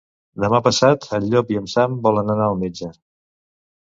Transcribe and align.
Demà 0.43 0.59
passat 0.67 1.05
en 1.17 1.27
Llop 1.33 1.51
i 1.55 1.59
en 1.59 1.69
Sam 1.75 1.99
volen 2.07 2.35
anar 2.37 2.47
al 2.49 2.57
metge. 2.65 2.89